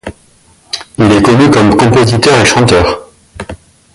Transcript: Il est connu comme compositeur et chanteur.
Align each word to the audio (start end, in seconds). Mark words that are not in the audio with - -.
Il 0.97 1.11
est 1.11 1.21
connu 1.21 1.51
comme 1.51 1.77
compositeur 1.77 2.41
et 2.41 2.45
chanteur. 2.45 3.07